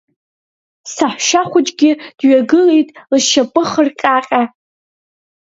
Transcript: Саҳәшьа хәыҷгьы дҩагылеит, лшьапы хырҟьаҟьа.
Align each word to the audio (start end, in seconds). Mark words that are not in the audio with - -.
Саҳәшьа 0.93 1.41
хәыҷгьы 1.49 1.91
дҩагылеит, 2.17 2.89
лшьапы 3.15 3.61
хырҟьаҟьа. 3.69 4.41